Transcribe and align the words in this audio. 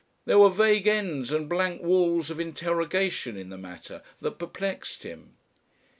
There 0.25 0.39
were 0.39 0.49
vague 0.49 0.87
ends 0.87 1.31
and 1.31 1.47
blank 1.47 1.83
walls 1.83 2.31
of 2.31 2.39
interrogation 2.39 3.37
in 3.37 3.49
the 3.49 3.55
matter, 3.59 4.01
that 4.19 4.39
perplexed 4.39 5.03
him. 5.03 5.35